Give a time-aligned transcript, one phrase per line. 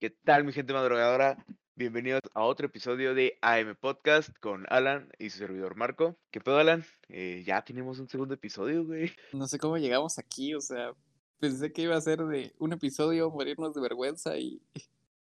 [0.00, 1.44] ¿Qué tal, mi gente madrugadora?
[1.74, 6.16] Bienvenidos a otro episodio de AM Podcast con Alan y su servidor Marco.
[6.30, 6.84] ¿Qué pedo, Alan?
[7.08, 9.12] Eh, ya tenemos un segundo episodio, güey.
[9.32, 10.92] No sé cómo llegamos aquí, o sea,
[11.40, 14.62] pensé que iba a ser de un episodio morirnos de vergüenza y,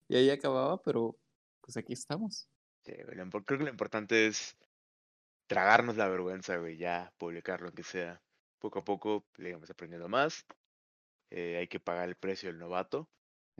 [0.09, 1.15] y ahí acababa, pero
[1.61, 2.49] pues aquí estamos.
[2.83, 4.57] Sí, güey, creo que lo importante es
[5.47, 8.21] tragarnos la vergüenza, güey, ya publicarlo, aunque sea.
[8.59, 10.45] Poco a poco le vamos aprendiendo más.
[11.29, 13.07] Eh, hay que pagar el precio del novato.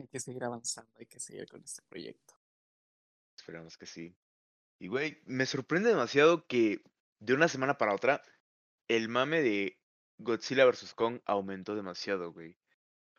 [0.00, 2.34] Hay que seguir avanzando, hay que seguir con este proyecto.
[3.36, 4.16] Esperamos que sí.
[4.78, 6.82] Y, güey, me sorprende demasiado que
[7.18, 8.22] de una semana para otra
[8.88, 9.78] el mame de
[10.18, 10.94] Godzilla vs.
[10.94, 12.56] Kong aumentó demasiado, güey.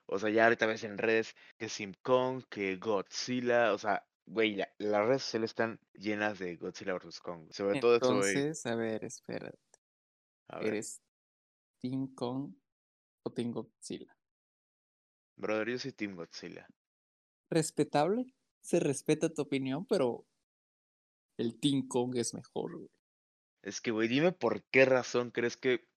[0.05, 4.55] O sea, ya ahorita ves en redes que Sim Kong, que Godzilla, o sea, güey,
[4.55, 7.19] la- las redes sociales están llenas de Godzilla vs.
[7.21, 7.51] Kong.
[7.51, 8.29] Sobre todo eso, güey.
[8.35, 9.51] Entonces, a ver, espera,
[10.49, 11.01] A ver, ¿eres
[11.79, 12.53] Team Kong
[13.23, 14.15] o Team Godzilla?
[15.41, 16.67] Brother, yo soy Team Godzilla.
[17.49, 20.25] Respetable, se respeta tu opinión, pero
[21.37, 22.89] el Team Kong es mejor, güey.
[23.63, 25.87] Es que, güey, dime por qué razón crees que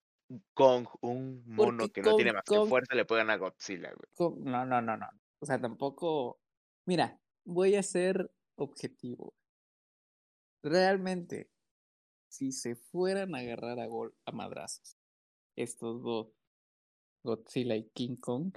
[0.53, 3.39] Kong, un mono Porque que no tiene Kong- más que fuerza, le puede ganar a
[3.39, 4.33] Godzilla, güey.
[4.43, 5.07] No, no, no, no.
[5.39, 6.39] O sea, tampoco.
[6.85, 9.33] Mira, voy a ser objetivo.
[10.63, 11.49] Realmente,
[12.27, 14.97] si se fueran a agarrar a gol a madrazos,
[15.55, 16.27] estos dos,
[17.23, 18.55] Godzilla y King Kong,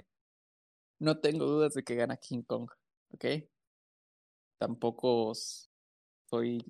[0.99, 2.69] no tengo dudas de que gana King Kong,
[3.13, 3.25] ¿ok?
[4.57, 6.63] Tampoco soy.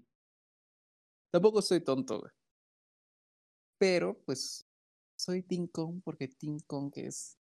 [1.31, 2.31] Tampoco soy tonto, güey.
[3.77, 4.65] Pero, pues,
[5.15, 7.37] soy King Kong porque King Kong es.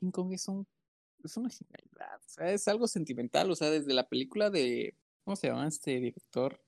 [0.00, 0.66] King Kong es un.
[1.22, 2.20] Es una genialidad.
[2.24, 3.50] O sea, es algo sentimental.
[3.50, 4.96] O sea, desde la película de.
[5.24, 6.60] ¿Cómo se llama este director?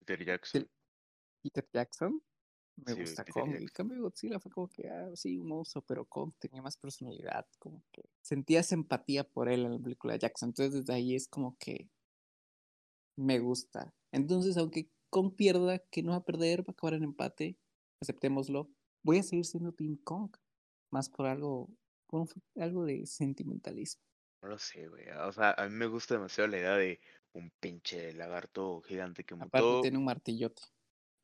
[0.00, 0.68] Peter Jackson.
[1.42, 2.22] Peter Jackson.
[2.86, 3.54] Me Sí, gusta Kong.
[3.54, 6.76] El cambio de Godzilla fue como que, ah, sí, un monstruo, pero Kong tenía más
[6.76, 7.46] personalidad.
[7.58, 10.50] Como que sentías empatía por él en la película de Jackson.
[10.50, 11.90] Entonces, desde ahí es como que
[13.16, 13.94] me gusta.
[14.12, 17.58] Entonces, aunque Kong pierda, que no va a perder, va a acabar en empate,
[18.00, 18.70] aceptémoslo.
[19.02, 20.30] Voy a seguir siendo Team Kong.
[20.90, 21.68] Más por algo,
[22.06, 22.28] por un-
[22.62, 24.02] algo de sentimentalismo.
[24.42, 25.08] No lo sé, güey.
[25.08, 27.00] O sea, a mí me gusta demasiado la idea de
[27.32, 29.80] un pinche lagarto gigante que Aparte, mutó.
[29.82, 30.62] tiene un martillote.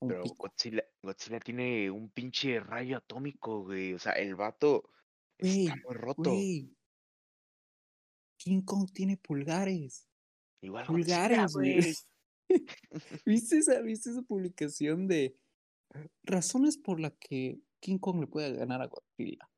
[0.00, 0.36] Un Pero pico.
[0.38, 3.94] Godzilla, Godzilla tiene un pinche rayo atómico, güey.
[3.94, 4.90] O sea, el vato
[5.38, 6.30] Güey, está muy roto.
[6.30, 6.76] güey.
[8.38, 10.08] King Kong tiene pulgares.
[10.62, 11.80] Igual Pulgares, güey.
[11.80, 11.94] güey.
[13.26, 15.36] ¿Viste esa, ¿Viste esa publicación de
[16.24, 19.48] razones por las que King Kong le puede ganar a Godzilla?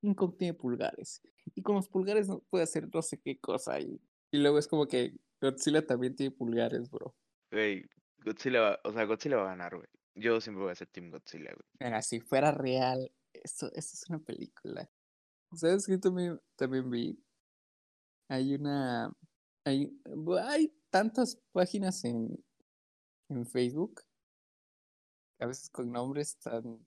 [0.00, 1.22] King Kong tiene pulgares.
[1.54, 3.80] Y con los pulgares no puede hacer no sé qué cosa.
[3.80, 7.14] Y, y luego es como que Godzilla también tiene pulgares, bro.
[7.50, 7.84] Güey,
[8.26, 9.88] Godzilla va, o sea, Godzilla va a ganar, güey.
[10.16, 11.68] Yo siempre voy a ser Team Godzilla, güey.
[11.78, 14.90] Mira, si fuera real, esto, esto es una película.
[15.54, 17.22] ¿Sabes qué también, también vi?
[18.28, 19.14] Hay una.
[19.64, 19.96] Hay,
[20.42, 22.44] hay tantas páginas en,
[23.28, 24.02] en Facebook,
[25.40, 26.84] a veces con nombres tan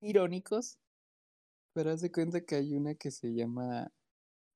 [0.00, 0.78] irónicos,
[1.72, 3.92] pero haz de cuenta que hay una que se llama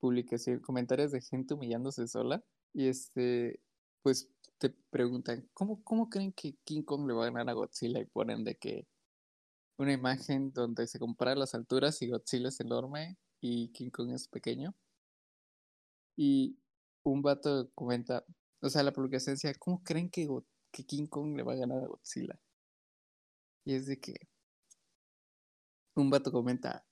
[0.01, 3.61] publicación, comentarios de gente humillándose sola, y este,
[4.09, 4.27] pues
[4.57, 8.01] te preguntan, ¿cómo, cómo creen que King Kong le va a ganar a Godzilla?
[8.01, 8.87] Y ponen de que
[9.77, 14.27] una imagen donde se comparan las alturas y Godzilla es enorme y King Kong es
[14.27, 14.75] pequeño.
[16.17, 16.57] Y
[17.03, 18.25] un vato comenta,
[18.63, 20.27] o sea, la publicación decía, ¿cómo creen que,
[20.73, 22.41] que King Kong le va a ganar a Godzilla?
[23.67, 24.15] Y es de que
[25.97, 26.87] un vato comenta,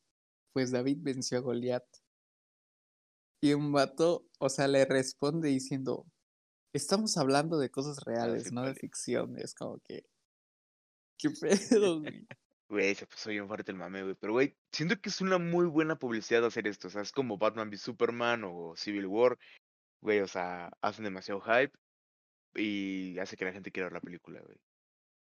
[0.52, 1.86] pues David venció a Goliat.
[3.40, 6.04] Y un vato, o sea, le responde diciendo,
[6.76, 9.38] estamos hablando de cosas reales, sí, no de ficción.
[9.38, 10.04] Es como que,
[11.18, 12.26] ¿qué pedo, güey?
[12.68, 14.16] Güey, se puso bien fuerte el mame, güey.
[14.16, 16.88] Pero, güey, siento que es una muy buena publicidad hacer esto.
[16.88, 19.38] O sea, es como Batman v Superman o Civil War.
[20.00, 21.72] Güey, o sea, hacen demasiado hype
[22.56, 24.58] y hace que la gente quiera ver la película, güey.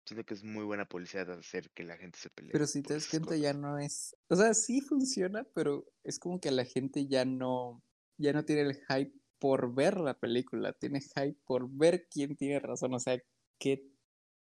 [0.06, 2.52] Siento que es muy buena publicidad hacer que la gente se pelee.
[2.52, 3.60] Pero si te das cuenta ya cosas.
[3.60, 7.82] no es, o sea, sí funciona, pero es como que la gente ya no,
[8.18, 9.12] ya no tiene el hype
[9.42, 13.20] por ver la película, tiene hype por ver quién tiene razón, o sea,
[13.58, 13.84] qué,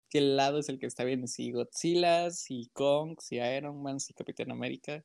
[0.09, 4.13] qué lado es el que está bien, si Godzilla, si Kong, si Iron Man, si
[4.13, 5.03] Capitán América.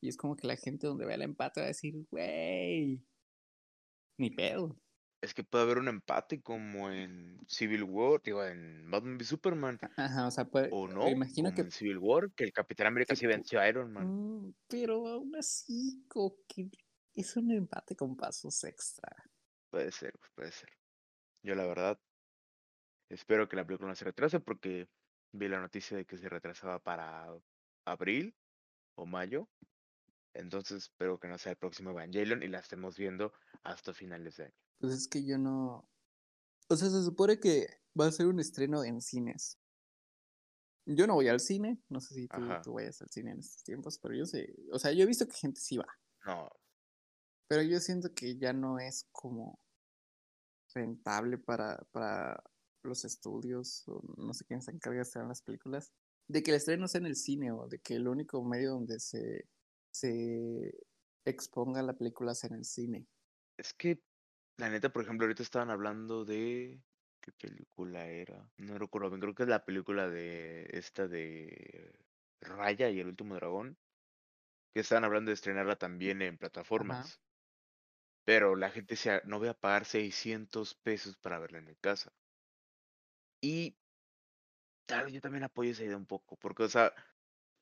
[0.00, 3.02] Y es como que la gente donde vea el empate va a decir, güey,
[4.16, 4.80] ni pedo.
[5.22, 9.80] Es que puede haber un empate como en Civil War, digo, en Batman v Superman.
[9.96, 12.86] Ajá, o sea, puede, O no, imagino como que en Civil War, que el Capitán
[12.86, 14.06] América sí venció a Iron Man.
[14.06, 16.70] Mm, pero aún así, como que
[17.20, 19.08] es un empate con pasos extra.
[19.70, 20.70] Puede ser, puede ser.
[21.42, 22.00] Yo la verdad
[23.08, 24.88] espero que la película no se retrase porque
[25.32, 27.26] vi la noticia de que se retrasaba para
[27.84, 28.34] abril
[28.96, 29.48] o mayo.
[30.34, 33.32] Entonces espero que no sea el próximo Evangelion y la estemos viendo
[33.64, 34.54] hasta finales de año.
[34.78, 35.88] Pues es que yo no.
[36.68, 37.66] O sea, se supone que
[37.98, 39.58] va a ser un estreno en cines.
[40.86, 43.62] Yo no voy al cine, no sé si tú, tú vayas al cine en estos
[43.62, 45.86] tiempos, pero yo sé, o sea, yo he visto que gente sí va,
[46.24, 46.50] No,
[47.48, 49.58] pero yo siento que ya no es como
[50.74, 52.42] rentable para, para
[52.82, 55.92] los estudios, o no sé quién se encarga de hacer las películas,
[56.28, 59.00] de que el estreno sea en el cine o de que el único medio donde
[59.00, 59.48] se,
[59.90, 60.74] se
[61.24, 63.06] exponga la película sea en el cine.
[63.56, 64.00] es que
[64.58, 66.82] la neta, por ejemplo, ahorita estaban hablando de
[67.20, 68.50] qué película era.
[68.56, 71.94] No recuerdo bien, creo que es la película de esta de
[72.40, 73.78] Raya y el último dragón.
[74.74, 77.20] Que estaban hablando de estrenarla también en plataformas.
[78.28, 82.12] Pero la gente decía, no voy a pagar 600 pesos para verla en mi casa.
[83.42, 83.74] Y
[84.86, 86.92] claro, yo también apoyo esa idea un poco, porque, o sea,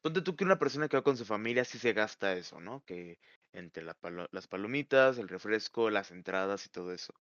[0.03, 2.85] ponte tú que una persona que va con su familia sí se gasta eso, ¿no?
[2.85, 3.19] Que
[3.53, 7.15] entre las palomitas, el refresco, las entradas y todo eso.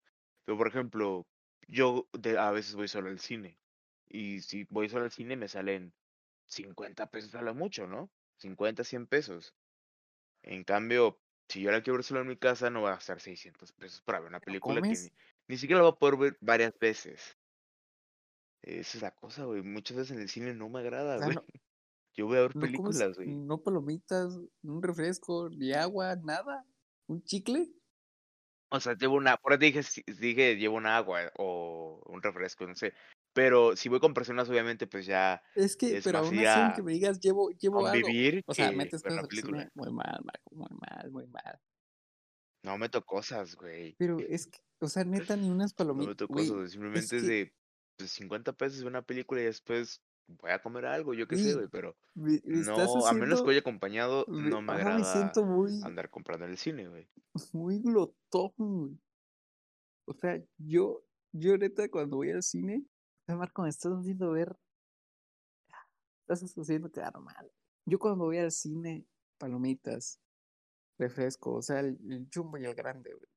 [0.46, 1.28] Pero, por ejemplo,
[1.68, 3.60] yo de, a veces voy solo al cine.
[4.08, 5.94] Y si voy solo al cine me salen
[6.48, 8.12] 50 pesos a lo mucho, ¿no?
[8.38, 9.56] 50, 100 pesos.
[10.44, 13.20] En cambio, si yo la quiero ver solo en mi casa, no voy a gastar
[13.20, 14.96] 600 pesos para ver una ¿Pero película que ni,
[15.48, 17.38] ni siquiera la voy a poder ver varias veces.
[18.64, 19.62] Esa es la cosa, güey.
[19.62, 21.36] Muchas veces en el cine no me agrada, güey.
[21.36, 21.44] no,
[22.16, 23.28] Yo voy a ver no películas, güey.
[23.28, 26.66] no palomitas, un refresco, ni agua, nada,
[27.08, 27.70] un chicle.
[28.70, 29.82] O sea, llevo una, por ahí dije,
[30.20, 32.94] dije, llevo un agua o un refresco, no sé.
[33.36, 36.82] Pero si voy con personas, obviamente, pues ya Es que, es pero aún así, aunque
[36.84, 38.08] me digas llevo, llevo algo.
[38.48, 39.70] O sea, metes cosas película.
[39.76, 41.60] muy mal, Marco, muy mal, muy mal.
[42.64, 43.96] No meto cosas, güey.
[44.00, 46.08] Pero es que, o sea, neta, ni unas No palomitas.
[46.08, 46.70] meto Güey, cosas, güey.
[46.70, 47.54] Simplemente es que, de
[47.98, 51.68] pues, 50 pesos una película y después voy a comer algo, yo qué sé, güey.
[51.70, 55.46] Pero me, me no, a menos que vaya acompañado, me- no me me agrada siento
[55.46, 57.08] muy, andar comprando en el cine, güey.
[57.54, 58.98] muy glotón, güey.
[60.08, 61.04] O sea, yo,
[61.34, 62.84] yo neta, cuando voy al cine,
[63.34, 64.56] Marco, me estás haciendo ver,
[66.28, 67.52] estás haciendo quedar mal.
[67.86, 69.06] Yo cuando voy al cine,
[69.38, 70.20] palomitas,
[71.00, 73.30] refresco, o sea, el, el jumbo y el grande, güey.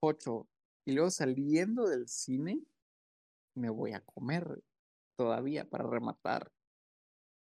[0.00, 0.48] Ocho.
[0.86, 2.62] Y luego saliendo del cine,
[3.54, 4.62] me voy a comer
[5.16, 6.52] todavía para rematar.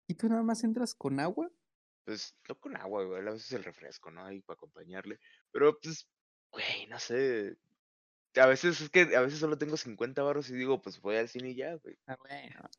[0.07, 1.49] ¿Y tú nada más entras con agua?
[2.03, 3.25] Pues no con agua, güey.
[3.27, 4.25] A veces el refresco, ¿no?
[4.25, 5.19] Ahí para acompañarle.
[5.51, 6.07] Pero pues,
[6.51, 7.57] güey, no sé.
[8.35, 11.29] A veces es que a veces solo tengo 50 baros y digo, pues voy al
[11.29, 11.97] cine y ya, güey.
[12.07, 12.69] Ah, bueno.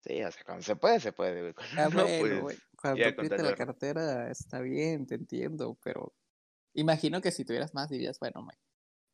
[0.00, 1.54] Sí, o sea, cuando se puede, se puede, güey.
[1.54, 2.42] Cuando Ah, no, bueno, güey.
[2.42, 6.14] pues Cuando ya te la cartera está bien, te entiendo, pero
[6.74, 8.54] imagino que si tuvieras más dirías, bueno, me,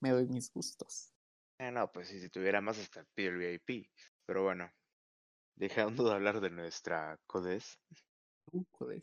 [0.01, 1.13] me doy mis gustos.
[1.59, 3.91] Ah, no, pues si tuviera más hasta pido el VIP.
[4.25, 4.71] Pero bueno,
[5.57, 7.81] dejando de hablar de nuestra CODES,
[8.53, 9.03] Uh, joder.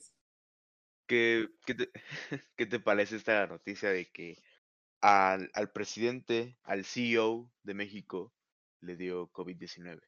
[1.08, 1.92] ¿qué, qué, te,
[2.58, 4.38] qué te parece esta noticia de que
[5.02, 8.34] al, al presidente, al CEO de México,
[8.82, 10.00] le dio COVID-19?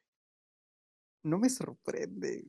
[1.24, 2.46] No me sorprende.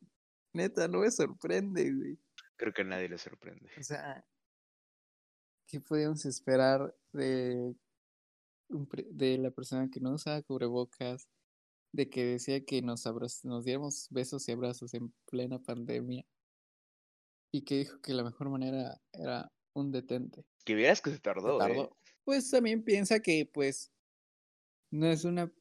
[0.54, 2.20] Neta, no me sorprende, güey.
[2.58, 3.70] Creo que a nadie le sorprende.
[3.78, 4.26] O sea,
[5.68, 7.76] ¿qué podíamos esperar de,
[8.70, 11.28] de la persona que no usaba cubrebocas?
[11.92, 13.06] De que decía que nos,
[13.44, 16.26] nos diéramos besos y abrazos en plena pandemia.
[17.52, 20.46] Y que dijo que la mejor manera era un detente.
[20.66, 21.90] Que vieras que se Se tardó, ¿eh?
[22.26, 23.94] Pues también piensa que, pues,
[24.92, 25.52] no es una.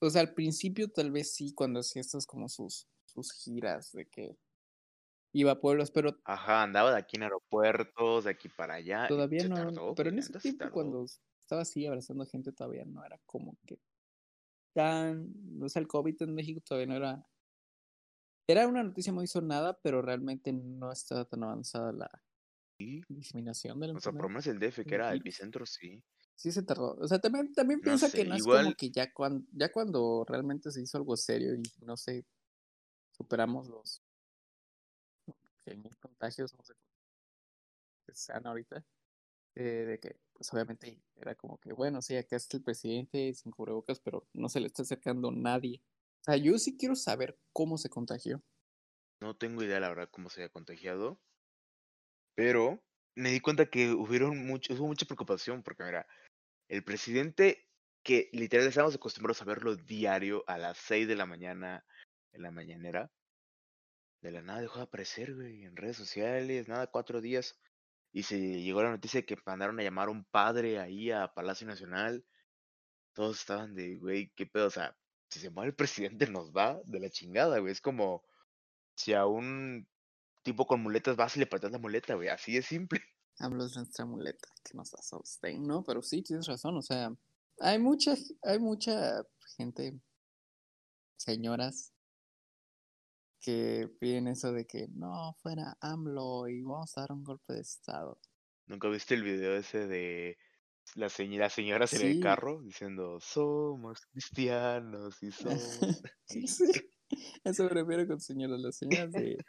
[0.00, 4.06] O sea, al principio tal vez sí, cuando hacía estas como sus, sus giras de
[4.08, 4.36] que
[5.32, 9.44] iba a pueblos, pero Ajá, andaba de aquí en aeropuertos, de aquí para allá, todavía
[9.44, 9.54] no.
[9.56, 13.78] tardó, Pero en ese tiempo, cuando estaba así abrazando gente, todavía no era como que
[14.74, 15.34] tan.
[15.62, 17.28] O sea, el COVID en México todavía no era.
[18.46, 22.23] Era una noticia muy sonada, pero realmente no estaba tan avanzada la
[22.78, 25.22] Sí, diseminación de la o sea, por menos el DF, que era virus.
[25.22, 26.02] epicentro, sí.
[26.36, 26.96] Sí se tardó.
[26.96, 29.46] O sea, también, también No piensa sé, que no es como igual, que ya cuando,
[29.52, 32.24] ya cuando realmente se hizo algo serio y no sé,
[33.12, 34.02] superamos los
[35.64, 36.74] que mil contagios, no sé
[38.06, 38.84] qué sean ahorita,
[39.54, 43.52] eh, de que pues obviamente era como que, bueno, sí, acá está el presidente sin
[43.52, 45.80] cubrebocas, pero no se le está acercando nadie.
[46.22, 48.42] O sea, yo sí quiero saber cómo se contagió.
[49.20, 51.20] no tengo idea, la verdad, cómo se había contagiado,
[52.34, 52.82] pero
[53.16, 56.06] me di cuenta que hubieron mucho, hubo mucha preocupación, porque mira,
[56.68, 57.68] el presidente,
[58.02, 61.84] que literal estábamos acostumbrados a verlo diario a las 6 de la mañana
[62.32, 63.10] en la mañanera,
[64.20, 67.60] de la nada dejó de aparecer, güey, en redes sociales, nada, cuatro días.
[68.12, 71.34] Y se llegó la noticia de que mandaron a llamar a un padre ahí a
[71.34, 72.24] Palacio Nacional.
[73.12, 74.96] Todos estaban de, güey, qué pedo, o sea,
[75.28, 77.72] si se muere el presidente nos va de la chingada, güey.
[77.72, 78.24] Es como
[78.96, 79.86] si a un
[80.44, 83.00] tipo con muletas vas y le patas la muleta, güey, así es simple.
[83.38, 85.82] AMLO es nuestra muleta que nos sostén, ¿no?
[85.82, 87.12] Pero sí, tienes razón, o sea,
[87.58, 89.24] hay mucha, hay mucha
[89.56, 89.98] gente,
[91.16, 91.92] señoras,
[93.40, 97.60] que piden eso de que no fuera AMLO y vamos a dar un golpe de
[97.60, 98.20] estado.
[98.66, 100.38] ¿Nunca viste el video ese de
[100.94, 105.80] la, señora, señoras en el carro diciendo somos cristianos y somos...
[106.26, 106.44] sí,
[107.44, 109.44] eso me refiero con señoras, las señoras de,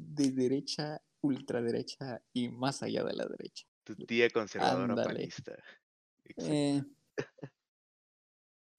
[0.00, 3.66] de derecha, ultraderecha y más allá de la derecha.
[3.84, 5.56] Tu tía conservadora panista.
[6.36, 6.82] Eh,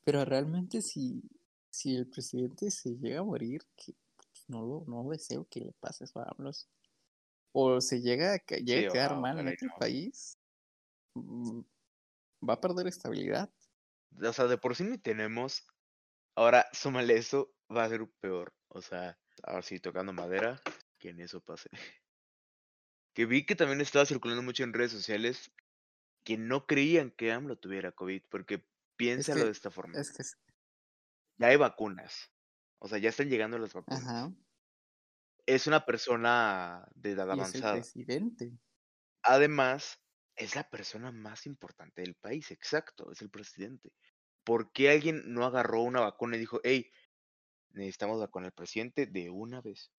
[0.04, 1.22] pero realmente si,
[1.70, 3.94] si el presidente se llega a morir, que
[4.48, 6.52] no, no deseo que le pase eso a AMLO.
[7.54, 10.38] O se llega a, llega a quedar mal en este país,
[11.16, 11.62] mm,
[12.48, 13.50] va a perder estabilidad.
[14.22, 15.66] O sea, de por sí ni tenemos.
[16.36, 18.54] Ahora, súmale eso, va a ser peor.
[18.70, 20.62] O sea, ahora sí, tocando madera,
[21.02, 21.70] que en eso pase.
[23.14, 25.52] Que vi que también estaba circulando mucho en redes sociales
[26.24, 28.66] que no creían que AMLO tuviera COVID, porque
[28.96, 30.00] piénsalo de esta forma.
[30.00, 30.24] Es que
[31.38, 32.32] ya hay vacunas.
[32.80, 34.32] O sea, ya están llegando las vacunas.
[35.48, 37.78] Es una persona de edad avanzada.
[37.78, 38.52] Es el presidente.
[39.24, 40.00] Además,
[40.36, 43.92] es la persona más importante del país, exacto, es el presidente.
[44.44, 46.92] ¿Por qué alguien no agarró una vacuna y dijo, hey,
[47.72, 49.92] necesitamos vacunar al presidente de una vez?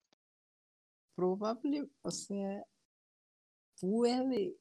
[1.15, 2.65] Probable, o sea,
[3.81, 4.57] puede.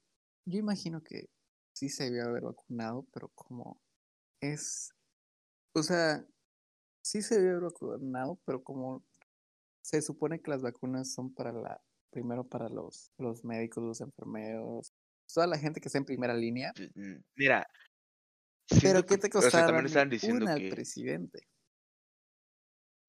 [0.46, 1.30] Yo imagino que
[1.74, 3.80] sí se debió haber vacunado, pero como
[4.42, 4.92] es.
[5.74, 6.26] O sea,
[7.02, 9.04] sí se debe haber vacunado, pero como
[9.82, 11.82] se supone que las vacunas son para la,
[12.12, 14.94] primero para los, los médicos, los enfermeros,
[15.34, 16.74] toda la gente que está en primera línea.
[17.36, 17.68] Mira.
[18.82, 21.48] Pero ¿qué te costaba una al presidente?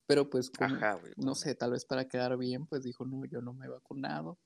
[0.07, 0.77] Pero pues, como,
[1.17, 4.39] no sé, tal vez para quedar bien, pues dijo, no, yo no me he vacunado.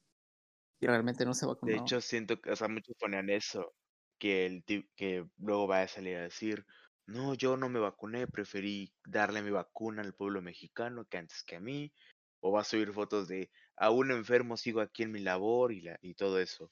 [0.80, 1.72] Y realmente no se vacunó.
[1.72, 3.74] De hecho, siento que, o sea, muchos ponían eso,
[4.18, 6.66] que, el, que luego va a salir a decir,
[7.06, 11.56] no, yo no me vacuné, preferí darle mi vacuna al pueblo mexicano que antes que
[11.56, 11.92] a mí.
[12.40, 15.80] O va a subir fotos de a un enfermo sigo aquí en mi labor y,
[15.80, 16.70] la, y todo eso.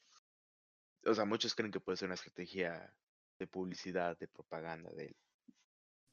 [1.05, 2.93] O sea, muchos creen que puede ser una estrategia
[3.39, 5.17] de publicidad, de propaganda de él.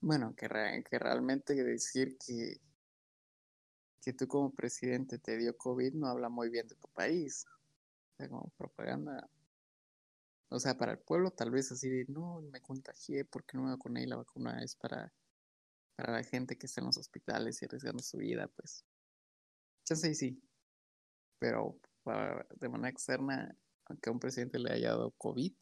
[0.03, 0.49] Bueno, que,
[0.89, 2.61] que realmente decir que,
[4.03, 7.47] que tú como presidente te dio COVID no habla muy bien de tu país.
[7.47, 9.31] O sea, como propaganda
[10.53, 13.71] o sea, para el pueblo tal vez así de, no, me contagié porque no me
[13.71, 15.11] vacuné y la vacuna es para,
[15.97, 18.85] para la gente que está en los hospitales y arriesgando su vida, pues.
[19.85, 20.43] Chance y sí.
[21.39, 23.57] Pero de manera externa,
[23.87, 25.55] aunque a un presidente le haya dado COVID,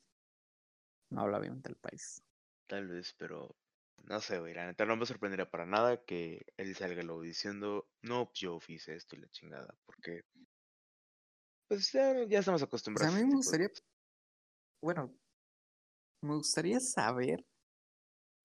[1.10, 2.20] no habla bien del país.
[2.66, 3.54] Tal vez, pero
[4.04, 4.54] no sé, güey.
[4.54, 8.94] La neta no me sorprendería para nada que él salga luego diciendo, no, yo hice
[8.94, 10.22] esto y la chingada, porque
[11.68, 13.14] pues ya, ya estamos acostumbrados.
[13.14, 13.70] a mí me gustaría
[14.82, 15.14] bueno,
[16.22, 17.46] me gustaría saber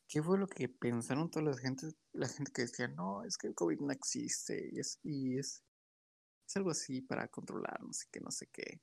[0.07, 3.47] qué fue lo que pensaron toda la gente, la gente que decía, no, es que
[3.47, 5.63] el COVID no existe y es, y es,
[6.47, 8.81] es algo así para controlar, no sé qué, no sé qué.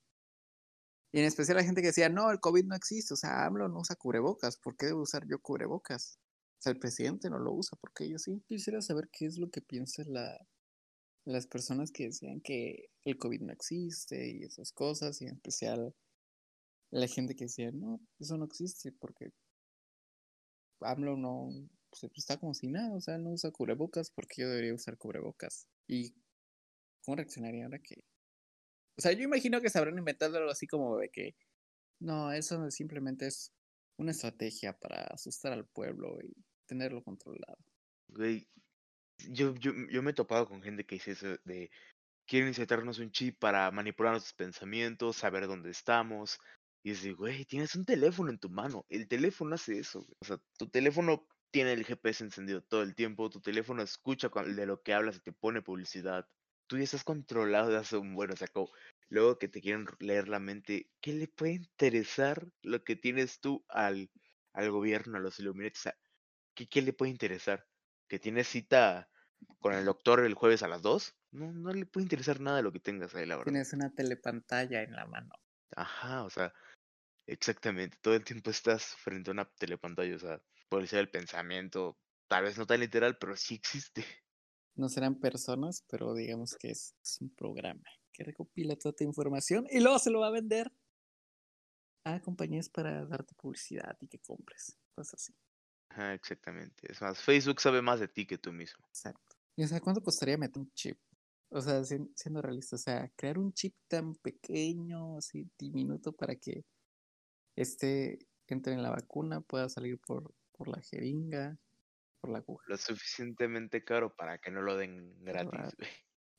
[1.15, 3.69] Y en especial la gente que decía, no, el COVID no existe, o sea, AMLO
[3.69, 6.19] no usa cubrebocas, ¿por qué debo usar yo cubrebocas?
[6.65, 10.05] El presidente no lo usa, porque yo sí quisiera saber qué es lo que piensa
[10.07, 10.39] la,
[11.25, 15.95] las personas que decían que el COVID no existe y esas cosas, y en especial
[16.91, 19.31] la gente que decía, no, eso no existe porque
[20.81, 21.49] AMLO no
[21.91, 25.67] pues, está como si nada, o sea, no usa cubrebocas porque yo debería usar cubrebocas.
[25.87, 26.15] ¿Y
[27.05, 28.05] cómo reaccionaría ahora que...
[28.99, 31.35] O sea, yo imagino que sabrán inventar algo así como de que,
[32.01, 33.53] no, eso simplemente es
[33.97, 36.35] una estrategia para asustar al pueblo y
[36.67, 37.59] tenerlo controlado.
[38.09, 38.47] Güey,
[39.29, 41.71] yo, yo, yo me he topado con gente que dice eso de
[42.27, 46.39] quieren insertarnos un chip para manipular nuestros pensamientos, saber dónde estamos,
[46.83, 48.87] y dice, güey, tienes un teléfono en tu mano.
[48.89, 50.05] El teléfono hace eso.
[50.19, 53.31] O sea, tu teléfono tiene el GPS encendido todo el tiempo.
[53.31, 56.27] Tu teléfono escucha de lo que hablas y te pone publicidad.
[56.67, 58.71] Tú ya estás controlado de hace un bueno, sacó.
[59.09, 63.65] Luego que te quieren leer la mente, ¿qué le puede interesar lo que tienes tú
[63.69, 64.11] al,
[64.53, 65.77] al gobierno, a los Illuminati?
[65.77, 65.97] O sea,
[66.55, 67.67] ¿qué, ¿qué le puede interesar?
[68.09, 69.09] ¿Que tienes cita
[69.59, 71.15] con el doctor el jueves a las 2?
[71.33, 73.51] No, no le puede interesar nada de lo que tengas ahí, la verdad.
[73.51, 75.33] Tienes una telepantalla en la mano.
[75.75, 76.53] Ajá, o sea,
[77.27, 81.97] Exactamente, todo el tiempo estás frente a una telepantalla, o sea, puede ser el pensamiento,
[82.29, 84.05] tal vez no tan literal, pero sí existe.
[84.75, 89.81] No serán personas, pero digamos que es, un programa que recopila toda tu información y
[89.81, 90.73] luego se lo va a vender
[92.05, 95.35] a compañías para darte publicidad y que compres, cosas así.
[95.93, 96.91] Ajá, exactamente.
[96.91, 98.85] Es más, Facebook sabe más de ti que tú mismo.
[98.89, 99.37] Exacto.
[99.57, 100.99] ¿Y o sea, cuánto costaría meter un chip
[101.51, 106.37] O sea, sien- siendo realista, o sea, crear un chip tan pequeño, así diminuto para
[106.37, 106.65] que
[107.57, 108.19] este
[108.49, 111.59] entre en la vacuna, pueda salir por, por la jeringa,
[112.21, 112.67] por la aguja.
[112.67, 115.77] Lo suficientemente caro para que no lo den gratis.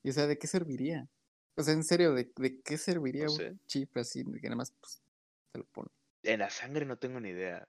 [0.03, 1.09] Y o sea, ¿de qué serviría?
[1.57, 4.71] O sea, en serio, ¿de, de qué serviría No un chip así que nada más
[4.79, 5.01] pues,
[5.51, 5.89] te lo pone?
[6.23, 7.65] En la sangre no tengo ni idea.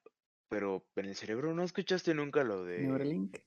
[0.54, 3.38] Pero en el cerebro, ¿no escuchaste nunca lo de Neuralink.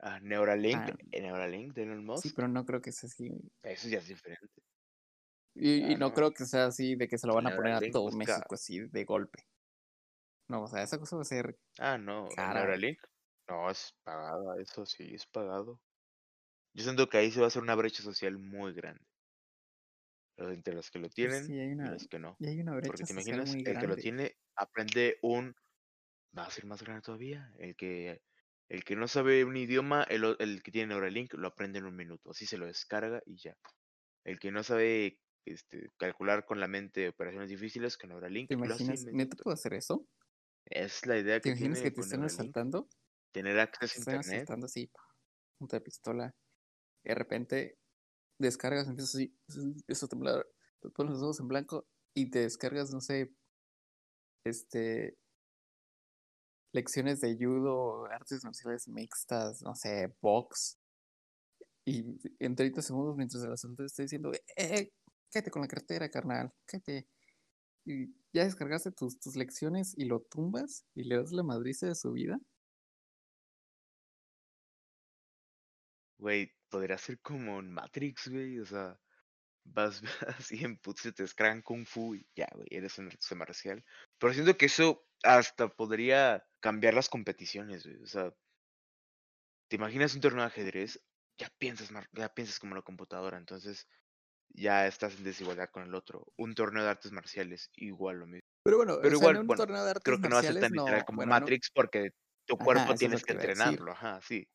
[0.00, 0.76] ah, Neuralink?
[0.78, 0.96] Ah.
[1.10, 2.22] eh, Neuralink de Elon Musk.
[2.24, 3.30] Sí, pero no creo que sea así.
[3.62, 4.62] Eso ya es diferente.
[5.54, 6.14] Y, y Ah, no, no.
[6.14, 8.54] creo que sea así de que se lo van a poner a todo busca- México
[8.54, 9.46] así de golpe.
[10.48, 12.60] No, o sea, esa cosa va a ser Ah, no, Cara.
[12.60, 12.98] Neuralink.
[13.48, 15.80] No, es pagado, eso sí, es pagado.
[16.74, 19.02] Yo siento que ahí se va a hacer una brecha social muy grande.
[20.38, 22.36] Los- Entre los que lo tienen Pues sí, hay y los que no.
[22.38, 25.54] y hay una brecha Porque te imaginas, el que lo tiene aprende un...
[26.36, 27.52] Va a ser más grande todavía.
[27.58, 28.22] El que,
[28.68, 31.96] el que no sabe un idioma, el, el que tiene Neuralink, lo aprende en un
[31.96, 32.30] minuto.
[32.30, 33.56] Así se lo descarga y ya.
[34.24, 39.04] El que no sabe este, calcular con la mente operaciones difíciles, con Neuralink, ¿Te imaginas?
[39.06, 40.06] ¿Neta puedo hacer eso?
[40.66, 42.88] Es la idea ¿Te que imaginas tiene que te con estén asaltando?
[43.32, 44.42] Tener Te acceso a internet.
[44.42, 44.90] asaltando así,
[45.58, 46.36] punta de pistola.
[47.04, 47.78] Y de repente
[48.38, 50.46] descargas, empiezas así, empiezas a temblar,
[50.80, 53.34] te pones los ojos en blanco y te descargas, no sé,
[54.44, 55.18] este,
[56.72, 60.78] lecciones de judo, artes marciales mixtas, no sé, box.
[61.84, 62.04] Y
[62.38, 64.92] en 30 segundos, mientras el asaltante está diciendo, eh,
[65.30, 67.08] cállate con la cartera, carnal, cállate.
[67.84, 71.94] Y ya descargaste tus, tus lecciones y lo tumbas y le das la madriza de
[71.94, 72.38] su vida.
[76.18, 78.60] Güey, podría ser como en Matrix, güey.
[78.60, 78.96] O sea,
[79.64, 80.02] vas
[80.38, 83.84] así en putz, te descargan Kung Fu y ya, güey, eres un artista marcial.
[84.18, 88.02] Pero siento que eso hasta podría cambiar las competiciones, güey.
[88.02, 88.34] O sea,
[89.68, 91.00] te imaginas un torneo de ajedrez,
[91.38, 93.88] ya piensas, ya piensas como la computadora, entonces
[94.50, 96.32] ya estás en desigualdad con el otro.
[96.36, 98.42] Un torneo de artes marciales, igual lo mismo.
[98.64, 100.36] Pero bueno, Pero o sea, igual, en un bueno, torneo de artes Creo que no
[100.36, 102.10] va a ser tan literal como bueno, no- Matrix porque
[102.46, 104.48] tu cuerpo tienes que entrenarlo, ajá, sí.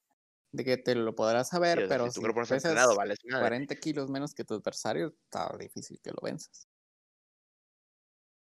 [0.52, 2.96] de que te lo podrás saber, pero si tu si cuerpo no está pesas entrenado,
[2.96, 3.14] madre.
[3.36, 6.68] 40 kilos menos que tu adversario, está difícil que lo venzas.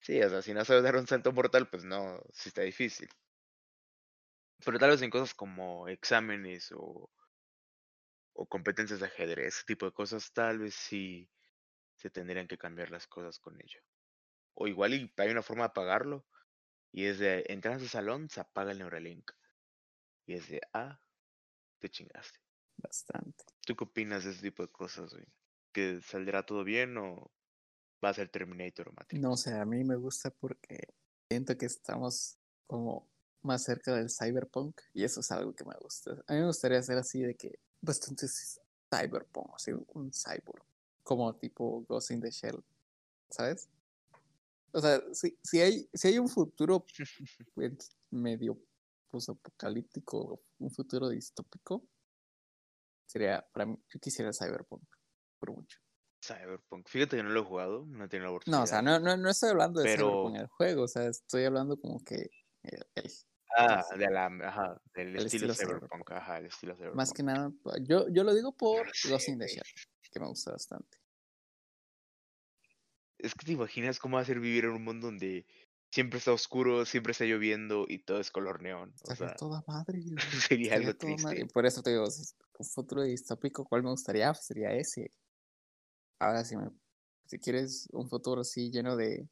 [0.04, 3.08] Sí, o sea, si no sabes dar un salto mortal, pues no, sí está difícil.
[4.66, 7.10] Pero tal vez en cosas como exámenes o,
[8.34, 11.30] o competencias de ajedrez, ese tipo de cosas, tal vez sí
[11.96, 13.80] se tendrían que cambiar las cosas con ello.
[14.56, 16.26] O igual y hay una forma de pagarlo,
[16.92, 19.32] y es de, entras al salón, se apaga el Neuralink.
[20.26, 21.00] Y es de, ah,
[21.80, 22.40] te chingaste.
[22.76, 23.46] Bastante.
[23.66, 25.26] ¿Tú qué opinas de ese tipo de cosas, güey?
[25.72, 27.32] ¿Que saldrá todo bien o
[28.04, 29.22] va a ser Terminator o Matrix?
[29.22, 30.94] No sé, a mí me gusta porque
[31.30, 32.38] siento que estamos
[32.68, 33.08] como
[33.42, 36.12] más cerca del cyberpunk y eso es algo que me gusta.
[36.28, 40.64] A mí me gustaría hacer así de que bastante cyberpunk, así un cyborg,
[41.04, 42.64] como tipo Ghost in the Shell,
[43.30, 43.70] ¿sabes?
[44.72, 46.86] O sea, si, si hay si hay un futuro
[47.54, 48.58] pues, medio
[49.28, 51.84] apocalíptico, un futuro distópico,
[53.06, 54.84] sería para mí, yo quisiera el cyberpunk
[55.40, 55.80] por mucho.
[56.24, 56.88] Cyberpunk.
[56.88, 58.58] Fíjate que no lo he jugado, no tenido la oportunidad.
[58.60, 60.88] No, o sea, no, no, no estoy hablando de Pero- cyberpunk en el juego, o
[60.88, 62.30] sea, estoy hablando como que
[62.64, 63.12] el- el-
[63.56, 66.12] Ah, de la, ajá, del El estilo, estilo cyberpunk, cyberpunk.
[66.12, 66.98] ajá, el estilo cyberpunk.
[66.98, 69.48] más que nada, yo, yo lo digo por lo sé, Ghost in the.
[69.48, 69.62] Shell,
[70.12, 70.98] que me gusta bastante.
[73.20, 75.46] Es que te imaginas cómo va a ser vivir en un mundo donde
[75.92, 78.94] siempre está oscuro, siempre está lloviendo y todo es color neón.
[79.04, 80.02] O sea, toda madre.
[80.50, 80.88] sería estaría algo
[81.24, 81.36] madre.
[81.38, 81.54] triste.
[81.54, 84.32] Por eso te digo, un futuro distópico, ¿cuál me gustaría?
[84.34, 85.12] Pues sería ese.
[86.24, 86.70] Ahora, si, me,
[87.26, 89.28] si quieres un futuro así lleno de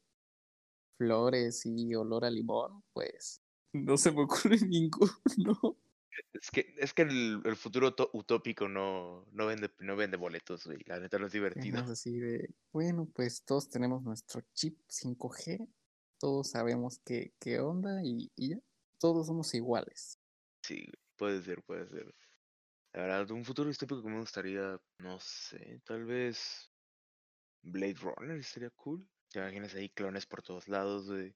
[0.98, 5.78] flores y olor a limón, pues no se me ocurre ninguno.
[6.34, 10.78] Es que, es que el, el futuro utópico no, no vende, no vende boletos, güey.
[10.84, 11.78] La neta no es divertido.
[11.78, 15.66] Es así de, bueno, pues todos tenemos nuestro chip 5G,
[16.18, 18.58] todos sabemos qué, qué onda y, y ya,
[18.98, 20.18] todos somos iguales.
[20.62, 20.84] Sí,
[21.16, 22.14] puede ser, puede ser.
[22.92, 26.71] La verdad, un futuro distópico que me gustaría, no sé, tal vez
[27.62, 29.08] Blade Runner sería cool.
[29.30, 31.34] Te imaginas ahí clones por todos lados, güey.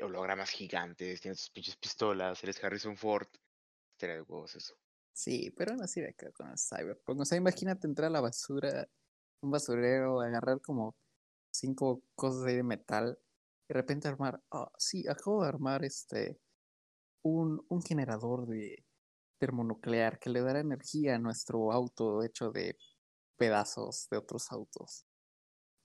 [0.00, 3.28] Hologramas gigantes, tienes tus pinches pistolas, eres Harrison Ford.
[3.92, 4.74] Estaría de huevos eso.
[5.12, 7.20] Sí, pero así de acá con el cyberpunk.
[7.20, 8.86] O sea, imagínate entrar a la basura,
[9.40, 10.94] un basurero, agarrar como
[11.50, 13.18] cinco cosas de metal,
[13.66, 16.38] y de repente armar, ah, sí, acabo de armar este,
[17.22, 18.84] un, un generador de
[19.38, 22.76] termonuclear que le dará energía a nuestro auto hecho de
[23.38, 25.05] pedazos de otros autos.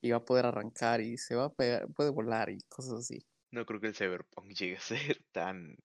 [0.02, 3.26] Y va a poder arrancar y se va a pegar, puede volar y cosas así.
[3.52, 5.76] No creo que el cyberpunk llegue a ser tan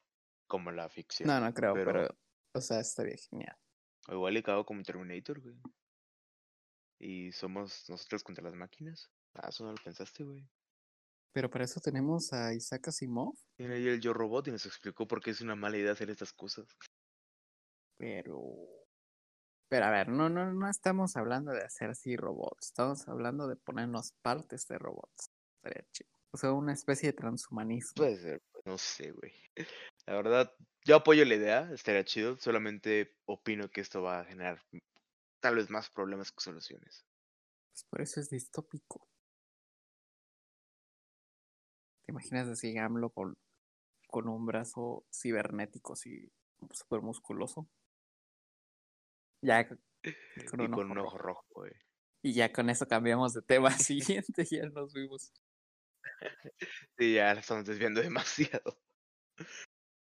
[0.46, 1.28] como la ficción.
[1.28, 2.18] No, no creo, pero- pero,
[2.54, 3.56] o sea, estaría genial.
[4.08, 5.56] O igual y cago como Terminator, güey.
[6.98, 9.10] Y somos nosotros contra las máquinas.
[9.34, 10.48] Ah, eso no lo pensaste, güey.
[11.32, 13.34] Pero para eso tenemos a Isaac Asimov.
[13.56, 16.08] Tiene ahí el Yo Robot y nos explicó por qué es una mala idea hacer
[16.08, 16.66] estas cosas.
[17.98, 18.54] Pero.
[19.68, 22.66] Pero a ver, no, no, no estamos hablando de hacer así robots.
[22.66, 25.30] Estamos hablando de ponernos partes de robots.
[25.56, 26.10] Estaría chido.
[26.30, 27.94] O sea, una especie de transhumanismo.
[27.96, 29.32] Puede ser, pues, no sé, güey.
[30.06, 30.52] La verdad,
[30.84, 32.38] yo apoyo la idea, estaría chido.
[32.38, 34.62] Solamente opino que esto va a generar
[35.40, 37.04] tal vez más problemas que soluciones.
[37.72, 39.08] Pues por eso es distópico.
[42.04, 43.36] ¿Te imaginas así AMLO con,
[44.06, 46.30] con un brazo cibernético así
[46.70, 47.68] súper musculoso?
[49.42, 49.80] Ya con
[50.34, 51.44] y con un ojo rojo.
[51.50, 51.72] güey.
[52.22, 55.32] Y ya con eso cambiamos de tema siguiente, ya nos vimos.
[56.98, 58.80] Sí, ya la estamos desviando demasiado.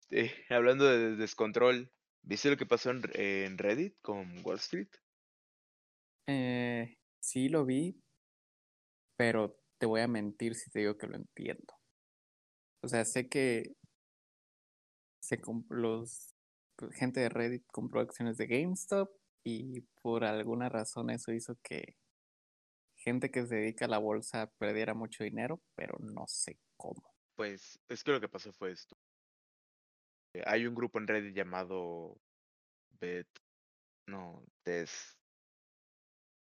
[0.09, 1.91] Sí, hablando de descontrol,
[2.23, 4.89] ¿viste lo que pasó en, en Reddit con Wall Street?
[6.29, 8.01] Eh, sí lo vi,
[9.17, 11.75] pero te voy a mentir si te digo que lo entiendo.
[12.83, 13.75] O sea, sé que
[15.21, 16.36] se los
[16.93, 19.11] gente de Reddit compró acciones de GameStop
[19.45, 21.97] y por alguna razón eso hizo que
[22.97, 27.15] gente que se dedica a la bolsa perdiera mucho dinero, pero no sé cómo.
[27.37, 28.97] Pues es que lo que pasó fue esto.
[30.35, 32.19] Eh, Hay un grupo en Reddit llamado
[32.99, 33.29] Bet,
[34.09, 35.17] no, Des,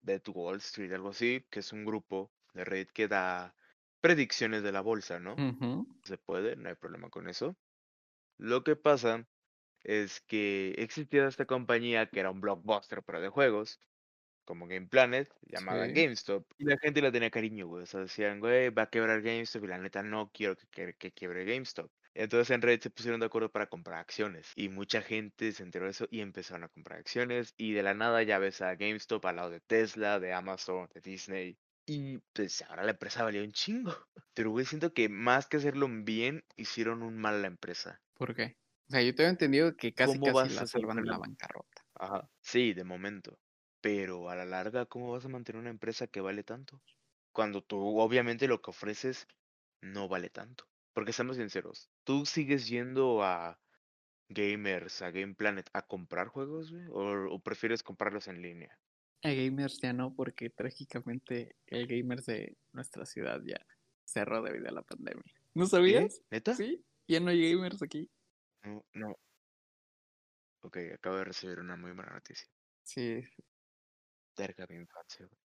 [0.01, 3.55] Bet Wall Street, algo así, que es un grupo de Reddit que da
[4.01, 5.35] predicciones de la bolsa, ¿no?
[6.03, 7.55] Se puede, no hay problema con eso.
[8.37, 9.27] Lo que pasa
[9.83, 13.79] es que existía esta compañía que era un blockbuster, pero de juegos,
[14.45, 15.93] como Game Planet, llamada Sí.
[15.93, 17.83] GameStop, y la gente la tenía cariño, güey.
[17.83, 20.93] O sea, decían, güey, va a quebrar GameStop, y la neta no quiero que, que,
[20.95, 21.91] que quiebre GameStop.
[22.13, 25.85] Entonces en Reddit se pusieron de acuerdo para comprar acciones, y mucha gente se enteró
[25.85, 29.25] de eso y empezaron a comprar acciones, y de la nada ya ves a GameStop
[29.25, 31.57] al lado de Tesla, de Amazon, de Disney.
[31.85, 33.91] Y pues ahora la empresa valía un chingo.
[34.33, 38.01] Pero güey, siento que más que hacerlo bien, hicieron un mal a la empresa.
[38.13, 38.55] ¿Por qué?
[38.91, 41.17] O sea, yo tengo entendido que casi ¿Cómo casi vas a la salvan de la
[41.17, 41.85] bancarrota.
[41.95, 42.29] Ajá.
[42.41, 43.39] Sí, de momento.
[43.79, 46.81] Pero a la larga, ¿cómo vas a mantener una empresa que vale tanto?
[47.31, 49.27] Cuando tú obviamente lo que ofreces
[49.79, 50.65] no vale tanto.
[50.91, 53.61] Porque seamos sinceros, ¿tú sigues yendo a
[54.27, 56.87] Gamers, a Game Planet a comprar juegos, güey?
[56.89, 58.77] ¿O, o prefieres comprarlos en línea?
[59.23, 63.65] A gamers ya no, porque trágicamente el gamers de nuestra ciudad ya
[64.03, 65.33] cerró debido a la pandemia.
[65.53, 65.69] ¿No ¿Qué?
[65.69, 66.21] sabías?
[66.29, 66.55] ¿Neta?
[66.55, 68.09] Sí, ya no hay gamers aquí.
[68.63, 69.15] No, no.
[70.63, 72.47] Ok, acabo de recibir una muy mala noticia.
[72.83, 73.21] Sí,
[74.35, 75.39] Cerca de mi infancia, güey.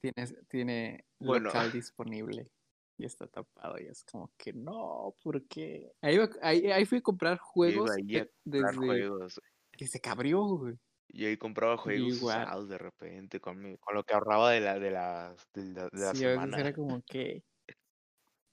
[0.00, 1.46] tiene, tiene Bueno.
[1.48, 2.50] local disponible
[2.98, 5.92] y está tapado y es como que no, ¿por qué?
[6.02, 9.40] Ahí, va- ahí, ahí fui a comprar juegos iba ahí a de- comprar desde juegos.
[9.72, 10.74] que se cabrió, güey.
[11.08, 12.42] Yo ahí compraba juegos Igual.
[12.42, 15.84] usados de repente con, mi- con lo que ahorraba de la, de las de la,
[15.84, 16.58] de la Sí, a veces semana.
[16.60, 17.44] era como que,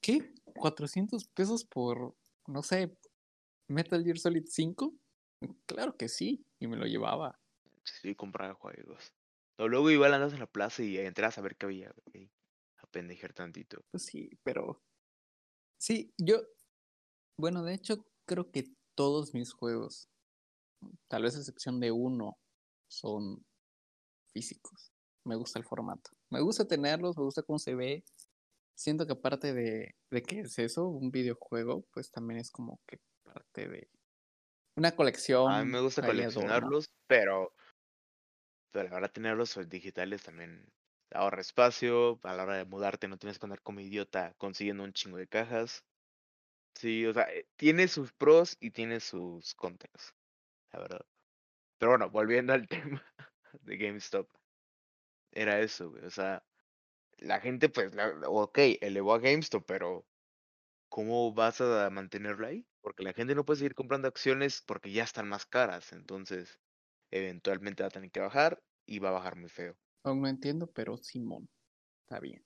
[0.02, 0.34] ¿qué?
[0.56, 2.15] ¿400 pesos por,
[2.47, 2.95] no sé,
[3.67, 4.93] Metal Gear Solid 5?
[5.65, 7.39] Claro que sí, y me lo llevaba.
[7.84, 9.13] Sí, compraba juegos.
[9.58, 11.93] O luego igual andas en la plaza y entras a ver qué había.
[12.78, 13.84] A pendejer tantito.
[13.91, 14.82] Pues sí, pero
[15.78, 16.41] sí, yo,
[17.38, 20.10] bueno, de hecho creo que todos mis juegos,
[21.08, 22.38] tal vez a excepción de uno,
[22.88, 23.45] son
[24.34, 24.91] físicos.
[25.26, 26.12] Me gusta el formato.
[26.30, 28.04] Me gusta tenerlos, me gusta cómo se ve.
[28.76, 32.99] Siento que aparte de, de que es eso, un videojuego, pues también es como que
[33.34, 33.89] parte de
[34.76, 35.52] una colección.
[35.52, 36.22] A mí me gusta adorno.
[36.22, 37.54] coleccionarlos, pero,
[38.72, 40.65] pero a la hora de tenerlos digitales también
[41.13, 42.19] ahorra espacio.
[42.24, 45.28] A la hora de mudarte no tienes que andar como idiota consiguiendo un chingo de
[45.28, 45.84] cajas.
[46.76, 50.15] Sí, o sea, eh, tiene sus pros y tiene sus contras,
[50.72, 51.06] la verdad.
[51.78, 52.67] Pero bueno, volviendo al
[52.98, 53.04] tema
[53.62, 54.28] de GameStop.
[55.32, 56.06] Era eso, güey.
[56.06, 56.43] O sea,
[57.17, 60.06] la gente, pues, la, ok, elevó a GameStop, pero
[60.93, 62.67] ¿cómo vas a mantenerlo ahí?
[62.79, 65.91] Porque la gente no puede seguir comprando acciones porque ya están más caras.
[65.91, 66.60] Entonces,
[67.10, 69.75] eventualmente va a tener que bajar y va a bajar muy feo.
[70.03, 71.49] Aún no entiendo, pero Simón,
[72.03, 72.45] está bien.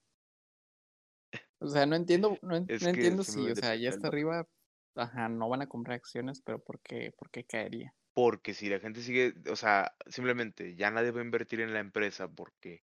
[1.58, 4.48] O sea, no entiendo, no, entiendo si, o sea, ya está arriba,
[4.94, 7.94] ajá, no van a comprar acciones, pero ¿por qué, por qué caería?
[8.14, 11.80] Porque si la gente sigue, o sea, simplemente ya nadie va a invertir en la
[11.80, 12.82] empresa porque,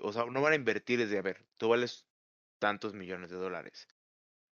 [0.00, 2.06] o sea, no van a invertir desde, a ver, tú vales
[2.60, 3.88] tantos millones de dólares,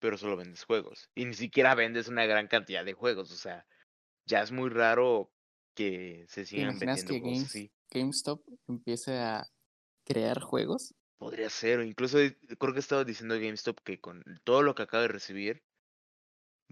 [0.01, 1.11] pero solo vendes juegos.
[1.15, 3.67] Y ni siquiera vendes una gran cantidad de juegos, o sea,
[4.27, 5.33] ya es muy raro
[5.75, 7.73] que se ¿Te sigan vendiendo que juegos Games, así.
[7.91, 9.47] GameStop empiece a
[10.05, 10.95] crear juegos?
[11.19, 14.83] Podría ser, o incluso eh, creo que estaba diciendo GameStop que con todo lo que
[14.85, 15.63] acaba de recibir,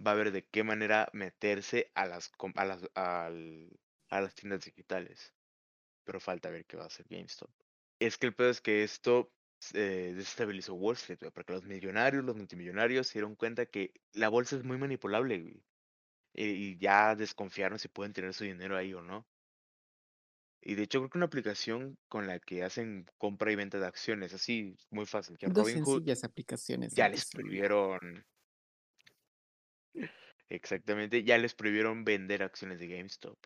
[0.05, 4.65] va a ver de qué manera meterse a las, a las, al- a las tiendas
[4.65, 5.35] digitales.
[6.05, 7.51] Pero falta ver qué va a hacer GameStop.
[8.01, 9.33] Es que el pedo es que esto
[9.73, 14.29] eh, desestabilizó Wall Street, güey, porque los millonarios, los multimillonarios se dieron cuenta que la
[14.29, 15.63] bolsa es muy manipulable, güey.
[16.35, 19.27] Y, y ya desconfiaron si pueden tener su dinero ahí o no.
[20.67, 23.87] Y de hecho creo que una aplicación con la que hacen compra y venta de
[23.87, 25.37] acciones, así, muy fácil.
[25.37, 26.95] Que Dos Robinhood sencillas aplicaciones.
[26.95, 28.25] ya les prohibieron.
[30.49, 33.39] Exactamente, ya les prohibieron vender acciones de GameStop.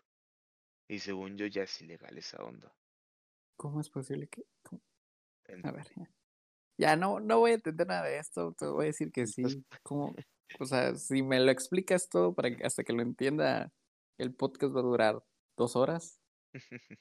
[0.87, 2.73] Y según yo ya es ilegal esa onda.
[3.57, 4.45] ¿Cómo es posible que.?
[4.63, 4.81] cómo?
[5.63, 6.09] A ver, ya.
[6.79, 8.53] Ya no, no voy a entender nada de esto.
[8.57, 9.43] Te voy a decir que sí.
[9.83, 10.15] ¿Cómo?
[10.59, 13.71] O sea, si me lo explicas todo para que hasta que lo entienda,
[14.17, 15.23] el podcast va a durar
[15.57, 16.21] dos horas.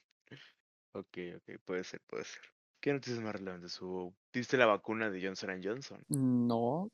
[0.94, 2.42] ok, ok, puede ser, puede ser.
[2.80, 4.14] ¿Qué noticias más relevantes hubo?
[4.32, 6.04] ¿Viste la vacuna de Johnson Johnson?
[6.08, 6.88] No,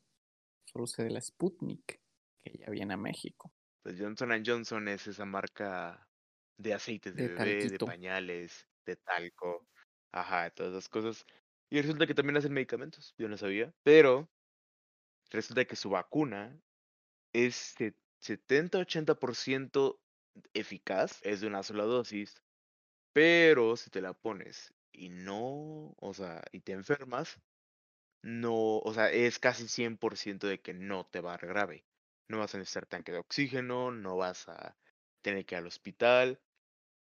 [0.66, 2.00] solo sé de la Sputnik,
[2.42, 3.50] que ya viene a México.
[3.82, 6.06] Pues Johnson Johnson es esa marca
[6.58, 9.66] de aceites de, De bebé, de pañales, de talco,
[10.12, 11.26] ajá, de todas esas cosas.
[11.74, 13.74] Y resulta que también hacen medicamentos, yo no sabía.
[13.82, 14.30] Pero
[15.30, 16.58] resulta que su vacuna
[17.32, 20.00] es se- 70-80%
[20.54, 22.42] eficaz, es de una sola dosis,
[23.12, 27.40] pero si te la pones y no, o sea, y te enfermas,
[28.22, 31.86] no, o sea, es casi 100% de que no te va a dar grave.
[32.28, 34.76] No vas a necesitar tanque de oxígeno, no vas a
[35.22, 36.40] tener que ir al hospital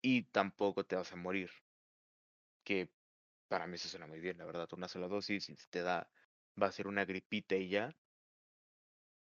[0.02, 1.52] y tampoco te vas a morir.
[2.64, 2.90] Que
[3.50, 4.70] para mí eso suena muy bien, la verdad.
[4.74, 6.10] Una sola dosis y si te da,
[6.62, 7.96] va a ser una gripita y ya.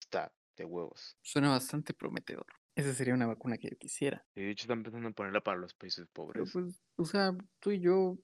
[0.00, 1.16] Está de huevos.
[1.22, 2.46] Suena bastante prometedor.
[2.74, 4.24] Esa sería una vacuna que yo quisiera.
[4.34, 6.52] Y de hecho están pensando en ponerla para los países Pero pobres.
[6.52, 8.18] pues, o sea, tú y yo,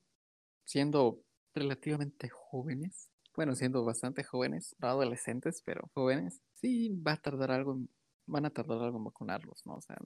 [0.64, 7.50] siendo relativamente jóvenes, bueno, siendo bastante jóvenes, no adolescentes, pero jóvenes, sí va a tardar
[7.50, 7.90] algo, en-
[8.26, 9.74] van a tardar algo en vacunarlos, ¿no?
[9.74, 9.96] O sea,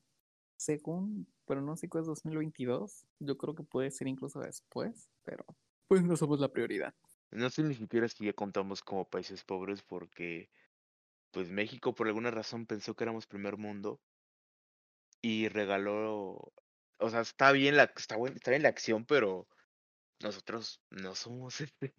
[0.56, 5.44] según pronóstico es 2022, yo creo que puede ser incluso después, pero
[5.88, 6.94] pues no somos la prioridad.
[7.31, 10.51] No sé ni siquiera si ya contamos como países pobres porque
[11.33, 14.01] pues México por alguna razón pensó que éramos primer mundo
[15.20, 16.53] y regaló,
[16.98, 19.48] o sea, está bien la está buen- está bien la acción, pero
[20.22, 21.94] nosotros no somos este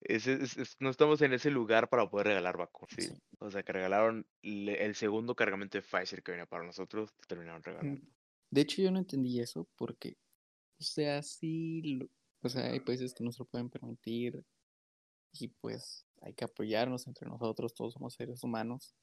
[0.00, 3.02] ese- es- es- no estamos en ese lugar para poder regalar vacunas, ¿sí?
[3.02, 3.14] Sí.
[3.38, 7.62] O sea, que regalaron le- el segundo cargamento de Pfizer que venía para nosotros, terminaron
[7.62, 8.00] regalando.
[8.02, 8.08] Mm,
[8.50, 10.16] De hecho, yo no entendí eso porque,
[10.78, 12.08] o sea, sí, lo-
[12.42, 14.44] o sea, hay países que no se lo pueden permitir
[15.32, 18.94] y pues hay que apoyarnos entre nosotros, todos somos seres humanos.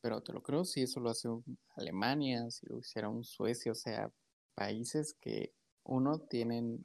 [0.00, 1.28] Pero te lo creo si eso lo hace
[1.76, 4.12] Alemania, si lo hiciera un Suecia, o sea,
[4.54, 6.84] países que uno tienen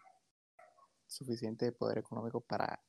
[1.07, 2.83] suficiente poder económico para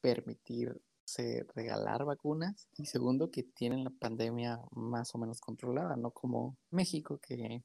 [0.00, 6.58] permitirse regalar vacunas y segundo que tienen la pandemia más o menos controlada, no como
[6.70, 7.62] México que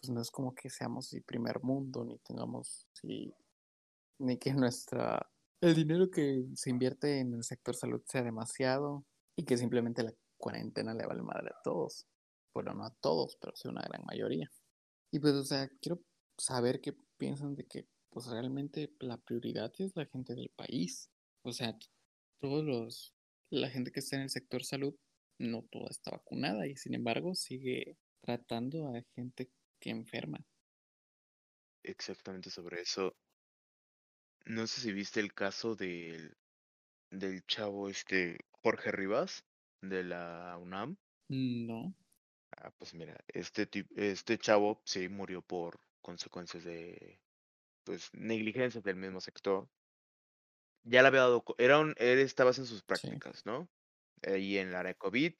[0.00, 3.34] pues no es como que seamos el primer mundo ni tengamos sí,
[4.18, 9.04] ni que nuestra el dinero que se invierte en el sector salud sea demasiado
[9.36, 12.06] y que simplemente la cuarentena le vale madre a todos.
[12.54, 14.50] Bueno, no a todos, pero sí a una gran mayoría.
[15.10, 16.00] Y pues, o sea, quiero
[16.36, 21.10] saber qué piensan de que, pues realmente la prioridad es la gente del país.
[21.42, 21.76] O sea,
[22.40, 23.14] todos los,
[23.50, 24.94] la gente que está en el sector salud,
[25.38, 29.50] no toda está vacunada y sin embargo sigue tratando a gente
[29.80, 30.44] que enferma.
[31.82, 33.16] Exactamente sobre eso.
[34.46, 36.36] No sé si viste el caso del,
[37.10, 39.46] del chavo este Jorge Rivas
[39.82, 40.98] de la UNAM.
[41.30, 41.94] No.
[42.56, 47.20] Ah, pues mira, este tip- este chavo sí murió por consecuencias de
[47.84, 49.68] pues negligencia del mismo sector.
[50.82, 53.70] Ya le había dado, era un, él estaba en sus prácticas, ¿no?
[54.22, 55.34] Ahí en la área COVID.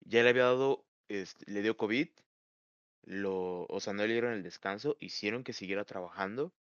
[0.00, 2.08] Ya le había dado, este, le dio COVID,
[3.04, 6.54] lo, o sea, no le dieron el descanso, hicieron que siguiera trabajando.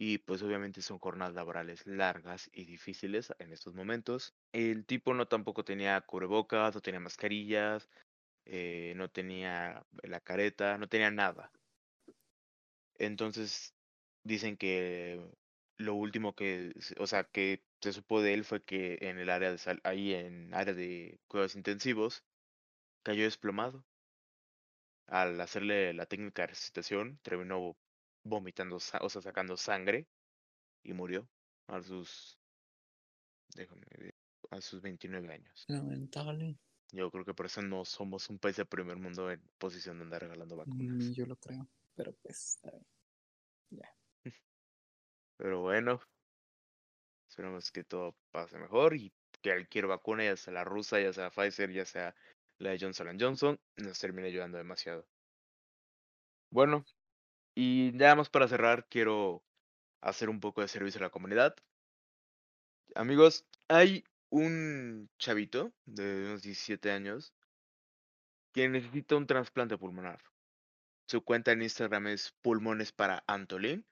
[0.00, 4.32] Y pues obviamente son jornadas laborales largas y difíciles en estos momentos.
[4.52, 7.88] El tipo no tampoco tenía cubrebocas, no tenía mascarillas,
[8.46, 11.50] eh, no tenía la careta, no tenía nada.
[12.94, 13.74] Entonces
[14.22, 15.20] dicen que
[15.78, 19.50] lo último que, o sea, que se supo de él fue que en el área
[19.50, 22.22] de sal, ahí en área de cuidados intensivos
[23.02, 23.84] cayó desplomado.
[25.08, 27.76] Al hacerle la técnica de resucitación, terminó
[28.24, 30.06] vomitando, o sea, sacando sangre
[30.82, 31.28] y murió
[31.66, 32.38] a sus,
[33.54, 34.14] déjame ver,
[34.50, 35.64] a sus 29 años.
[35.68, 36.58] Lamentable.
[36.92, 40.04] Yo creo que por eso no somos un país de primer mundo en posición de
[40.04, 40.96] andar regalando vacunas.
[40.96, 41.68] Ni yo lo creo.
[41.94, 42.70] Pero pues, está
[43.70, 43.82] bien.
[45.36, 46.00] Pero bueno,
[47.28, 51.30] esperemos que todo pase mejor y que cualquier vacuna, ya sea la rusa, ya sea
[51.30, 52.14] Pfizer, ya sea
[52.58, 55.06] la de Johnson Johnson, nos termine ayudando demasiado.
[56.50, 56.84] Bueno,
[57.60, 59.42] y nada más para cerrar, quiero
[60.00, 61.56] hacer un poco de servicio a la comunidad.
[62.94, 67.34] Amigos, hay un chavito de unos 17 años
[68.52, 70.22] que necesita un trasplante pulmonar.
[71.08, 73.84] Su cuenta en Instagram es pulmones para Antolín,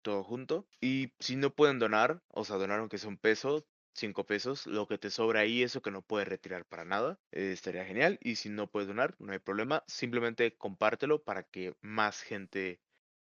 [0.00, 0.66] todo junto.
[0.80, 4.88] Y si no pueden donar, o sea, donaron que sea un peso, cinco pesos, lo
[4.88, 8.18] que te sobra ahí, eso que no puedes retirar para nada, eh, estaría genial.
[8.22, 12.80] Y si no puedes donar, no hay problema, simplemente compártelo para que más gente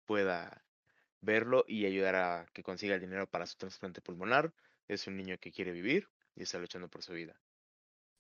[0.06, 0.66] pueda
[1.22, 4.54] verlo y ayudar a que consiga el dinero para su trasplante pulmonar.
[4.88, 7.40] Es un niño que quiere vivir y está luchando por su vida.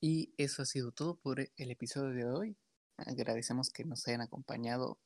[0.01, 2.57] Y eso ha sido todo por el episodio de hoy.
[2.97, 4.99] Agradecemos que nos hayan acompañado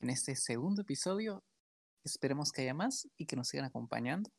[0.00, 1.44] en este segundo episodio.
[2.04, 4.30] Esperemos que haya más y que nos sigan acompañando.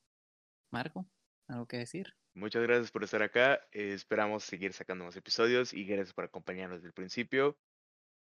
[0.72, 1.08] Marco,
[1.48, 2.16] ¿algo que decir?
[2.34, 3.62] Muchas gracias por estar acá.
[3.72, 7.58] eh, esperamos seguir sacando más episodios y gracias por acompañarnos desde el principio.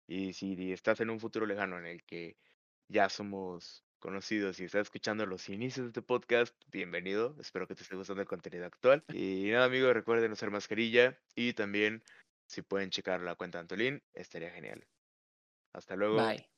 [0.07, 2.37] Y si estás en un futuro lejano en el que
[2.91, 7.35] ya somos conocidos y estás escuchando los inicios de este podcast, bienvenido.
[7.39, 9.03] Espero que te esté gustando el contenido actual.
[9.13, 12.03] Y nada, amigos, recuerden usar mascarilla y también
[12.47, 14.85] si pueden checar la cuenta de Antolín, estaría genial.
[15.73, 16.17] Hasta luego.
[16.17, 16.50] Bye.